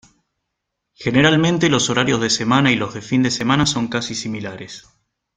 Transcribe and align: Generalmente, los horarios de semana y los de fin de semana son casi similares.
Generalmente, 0.95 1.69
los 1.69 1.91
horarios 1.91 2.19
de 2.21 2.31
semana 2.31 2.71
y 2.71 2.75
los 2.75 2.95
de 2.95 3.03
fin 3.03 3.21
de 3.21 3.29
semana 3.29 3.67
son 3.67 3.87
casi 3.87 4.15
similares. 4.15 4.87